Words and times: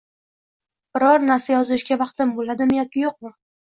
Biror 0.95 1.23
narsa 1.27 1.55
yozishga 1.59 2.01
vaqtim 2.05 2.35
bo'ladimi 2.43 2.85
yoki 2.85 3.09
yo'qmi. 3.09 3.39